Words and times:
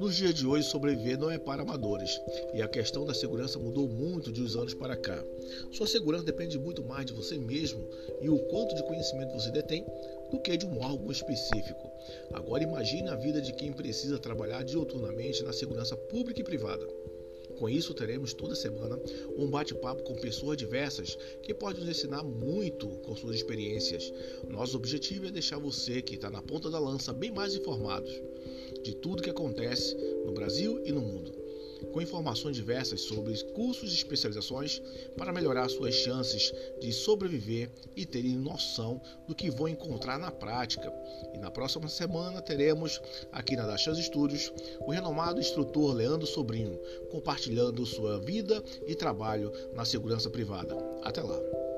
Nos 0.00 0.16
dias 0.16 0.32
de 0.32 0.46
hoje, 0.46 0.66
sobreviver 0.66 1.18
não 1.18 1.30
é 1.30 1.36
para 1.36 1.60
amadores 1.60 2.18
e 2.54 2.62
a 2.62 2.68
questão 2.68 3.04
da 3.04 3.12
segurança 3.12 3.58
mudou 3.58 3.86
muito 3.86 4.32
de 4.32 4.42
uns 4.42 4.56
anos 4.56 4.72
para 4.72 4.96
cá. 4.96 5.22
Sua 5.70 5.86
segurança 5.86 6.24
depende 6.24 6.58
muito 6.58 6.82
mais 6.82 7.04
de 7.04 7.12
você 7.12 7.36
mesmo 7.36 7.86
e 8.18 8.30
o 8.30 8.38
quanto 8.48 8.74
de 8.74 8.82
conhecimento 8.82 9.34
você 9.34 9.50
detém 9.50 9.84
do 10.30 10.40
que 10.40 10.56
de 10.56 10.64
um 10.64 10.80
órgão 10.80 11.10
específico. 11.10 11.86
Agora 12.32 12.62
imagine 12.62 13.10
a 13.10 13.14
vida 13.14 13.42
de 13.42 13.52
quem 13.52 13.74
precisa 13.74 14.18
trabalhar 14.18 14.64
diuturnamente 14.64 15.42
na 15.42 15.52
segurança 15.52 15.94
pública 15.94 16.40
e 16.40 16.44
privada. 16.44 16.88
Com 17.60 17.68
isso, 17.68 17.92
teremos 17.92 18.32
toda 18.32 18.54
semana 18.54 18.98
um 19.36 19.46
bate-papo 19.46 20.02
com 20.02 20.14
pessoas 20.14 20.56
diversas 20.56 21.18
que 21.42 21.52
podem 21.52 21.84
nos 21.84 21.90
ensinar 21.90 22.24
muito 22.24 22.88
com 23.04 23.14
suas 23.14 23.36
experiências. 23.36 24.10
Nosso 24.48 24.78
objetivo 24.78 25.26
é 25.26 25.30
deixar 25.30 25.58
você 25.58 26.00
que 26.00 26.14
está 26.14 26.30
na 26.30 26.40
ponta 26.40 26.70
da 26.70 26.78
lança 26.78 27.12
bem 27.12 27.30
mais 27.30 27.54
informados 27.54 28.18
de 28.82 28.94
tudo 28.94 29.22
que 29.22 29.28
acontece 29.28 29.94
no 30.24 30.32
Brasil 30.32 30.82
e 30.86 30.90
no 30.90 31.02
mundo 31.02 31.39
com 31.92 32.00
informações 32.00 32.56
diversas 32.56 33.02
sobre 33.02 33.36
cursos 33.52 33.92
e 33.92 33.96
especializações 33.96 34.82
para 35.16 35.32
melhorar 35.32 35.68
suas 35.68 35.94
chances 35.94 36.52
de 36.80 36.92
sobreviver 36.92 37.70
e 37.96 38.04
terem 38.04 38.36
noção 38.36 39.00
do 39.26 39.34
que 39.34 39.50
vão 39.50 39.68
encontrar 39.68 40.18
na 40.18 40.30
prática. 40.30 40.92
E 41.34 41.38
na 41.38 41.50
próxima 41.50 41.88
semana 41.88 42.42
teremos 42.42 43.00
aqui 43.32 43.56
na 43.56 43.66
Dachas 43.66 43.98
Studios 43.98 44.52
o 44.80 44.90
renomado 44.90 45.40
instrutor 45.40 45.94
Leandro 45.94 46.26
Sobrinho 46.26 46.78
compartilhando 47.10 47.84
sua 47.86 48.18
vida 48.18 48.62
e 48.86 48.94
trabalho 48.94 49.52
na 49.74 49.84
segurança 49.84 50.30
privada. 50.30 50.76
Até 51.02 51.22
lá! 51.22 51.69